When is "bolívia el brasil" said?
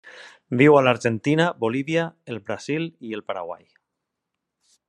1.65-2.91